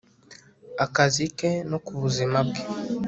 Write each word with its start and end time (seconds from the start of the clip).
akazi 0.85 1.23
ke 1.37 1.51
no 1.69 1.77
ku 1.85 1.91
buzima 2.01 2.37
bwe 2.47 2.61